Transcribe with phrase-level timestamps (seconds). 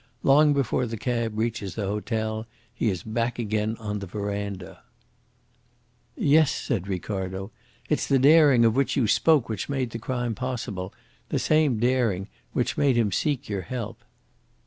[0.23, 4.81] Long before the cab reaches the hotel he is back again on the verandah."
[6.17, 7.51] "Yes," said Ricardo,
[7.87, 10.91] "it's the daring of which you spoke which made the crime possible
[11.29, 14.01] the same daring which made him seek your help.